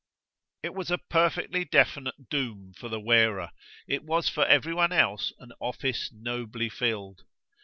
[0.63, 3.51] It was a perfectly definite doom for the wearer
[3.87, 7.21] it was for every one else an office nobly filled.